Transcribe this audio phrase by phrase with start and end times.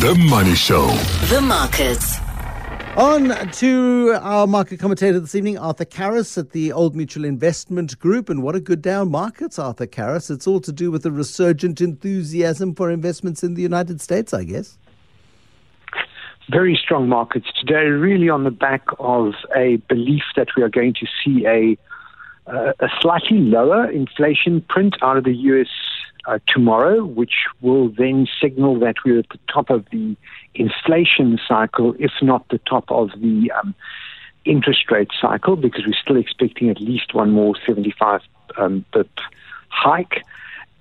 [0.00, 0.86] The Money Show.
[1.28, 2.16] The markets.
[2.96, 8.30] On to our market commentator this evening, Arthur Karas at the Old Mutual Investment Group.
[8.30, 10.30] And what a good day on markets, Arthur Karas.
[10.30, 14.44] It's all to do with the resurgent enthusiasm for investments in the United States, I
[14.44, 14.78] guess.
[16.50, 20.94] Very strong markets today, really on the back of a belief that we are going
[20.94, 21.76] to see a
[22.46, 25.68] uh, a slightly lower inflation print out of the US
[26.30, 30.16] uh, tomorrow, which will then signal that we're at the top of the
[30.54, 33.74] inflation cycle, if not the top of the um,
[34.44, 38.20] interest rate cycle, because we're still expecting at least one more 75
[38.56, 39.10] um, bip
[39.70, 40.22] hike.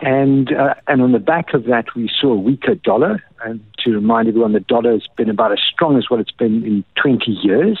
[0.00, 3.24] And uh, and on the back of that, we saw a weaker dollar.
[3.42, 6.62] And to remind everyone, the dollar has been about as strong as what it's been
[6.64, 7.78] in 20 years.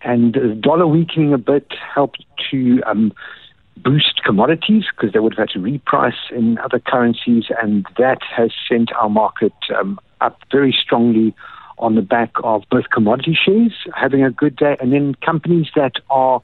[0.00, 3.12] And the dollar weakening a bit helped to um,
[3.82, 8.50] boost commodities because they would have had to reprice in other currencies, and that has
[8.68, 11.34] sent our market um, up very strongly
[11.78, 15.92] on the back of both commodity shares having a good day, and then companies that
[16.10, 16.42] are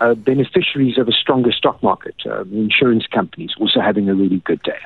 [0.00, 4.62] uh, beneficiaries of a stronger stock market, uh, insurance companies also having a really good
[4.62, 4.78] day.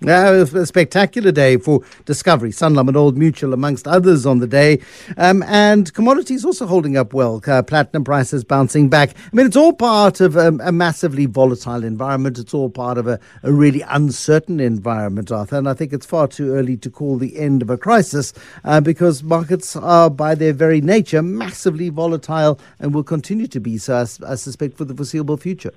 [0.00, 4.78] Now, a spectacular day for Discovery, Sanlam, and Old Mutual, amongst others, on the day.
[5.16, 7.42] Um, and commodities also holding up well.
[7.44, 9.10] Uh, platinum prices bouncing back.
[9.10, 12.38] I mean, it's all part of um, a massively volatile environment.
[12.38, 15.56] It's all part of a, a, really uncertain environment, Arthur.
[15.56, 18.32] And I think it's far too early to call the end of a crisis
[18.64, 23.78] uh, because markets are, by their very nature, massively volatile and will continue to be
[23.78, 25.72] so, I, I suspect, for the foreseeable future.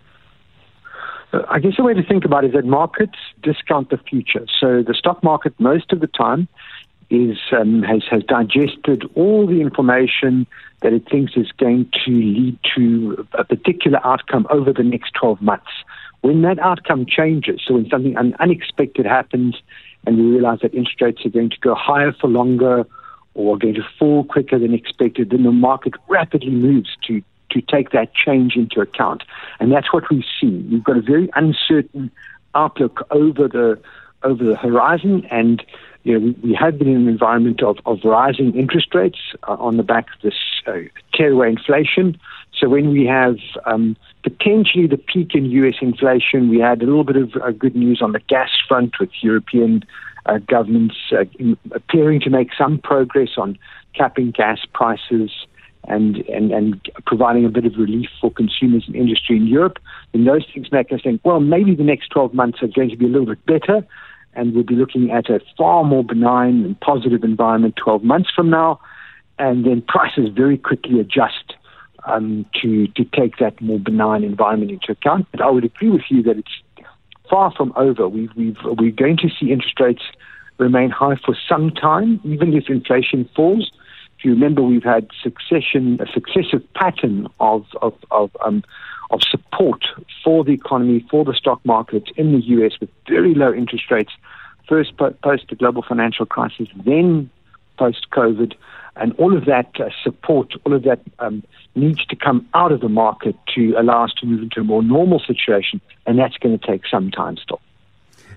[1.50, 4.46] I guess the way to think about it is that markets discount the future.
[4.60, 6.48] So the stock market, most of the time,
[7.10, 10.48] is um, has has digested all the information
[10.82, 15.42] that it thinks is going to lead to a particular outcome over the next 12
[15.42, 15.72] months.
[16.22, 19.56] When that outcome changes, so when something unexpected happens,
[20.06, 22.86] and we realize that interest rates are going to go higher for longer
[23.34, 27.22] or going to fall quicker than expected, then the market rapidly moves to
[27.52, 29.24] to take that change into account.
[29.60, 30.68] And that's what we've seen.
[30.72, 32.12] We've got a very uncertain
[32.56, 33.80] outlook over the
[34.24, 35.64] over the horizon, and
[36.04, 39.54] you know we, we have been in an environment of, of rising interest rates uh,
[39.54, 40.36] on the back of this
[40.68, 40.74] uh,
[41.14, 42.20] tearaway inflation.
[42.58, 45.76] So when we have um, potentially the peak in U.S.
[45.82, 49.10] inflation, we had a little bit of uh, good news on the gas front with
[49.22, 49.84] European
[50.28, 51.26] uh, governments uh,
[51.72, 53.58] appearing to make some progress on
[53.96, 55.32] capping gas prices
[55.88, 59.80] and, and, and providing a bit of relief for consumers and industry in Europe,
[60.12, 62.98] then those things make us think, well, maybe the next 12 months are going to
[62.98, 63.86] be a little bit better,
[64.34, 68.50] and we'll be looking at a far more benign and positive environment 12 months from
[68.50, 68.80] now,
[69.40, 71.56] and then prices very quickly adjust
[72.06, 75.28] um, to, to take that more benign environment into account.
[75.32, 76.86] But I would agree with you that it's
[77.30, 78.08] far from over.
[78.08, 80.04] We've, we've, we're going to see interest rates
[80.58, 83.72] remain high for some time, even if inflation falls
[84.24, 88.64] you remember, we've had succession, a successive pattern of of of, um,
[89.10, 89.86] of support
[90.24, 92.74] for the economy, for the stock market in the U.S.
[92.80, 94.12] with very low interest rates.
[94.68, 97.30] First post the global financial crisis, then
[97.78, 98.54] post COVID,
[98.96, 101.44] and all of that uh, support, all of that um,
[101.76, 104.84] needs to come out of the market to allow us to move into a more
[104.84, 107.62] normal situation, and that's going to take some time still.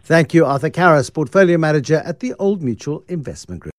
[0.03, 3.74] Thank you, Arthur Karas, Portfolio Manager at the Old Mutual Investment Group.